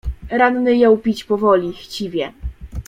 [0.31, 2.33] "Ranny jął pić powoli, chciwie."